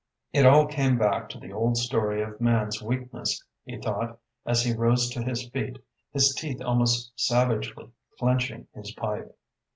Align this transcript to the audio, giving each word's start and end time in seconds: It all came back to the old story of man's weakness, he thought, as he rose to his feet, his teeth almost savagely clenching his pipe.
It 0.33 0.47
all 0.47 0.65
came 0.65 0.97
back 0.97 1.29
to 1.29 1.37
the 1.37 1.53
old 1.53 1.77
story 1.77 2.23
of 2.23 2.41
man's 2.41 2.81
weakness, 2.81 3.43
he 3.65 3.77
thought, 3.79 4.17
as 4.47 4.63
he 4.63 4.73
rose 4.73 5.07
to 5.11 5.21
his 5.21 5.47
feet, 5.51 5.77
his 6.11 6.33
teeth 6.33 6.59
almost 6.59 7.11
savagely 7.15 7.91
clenching 8.17 8.65
his 8.73 8.91
pipe. 8.95 9.37